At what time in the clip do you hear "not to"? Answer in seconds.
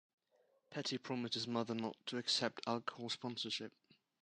1.75-2.17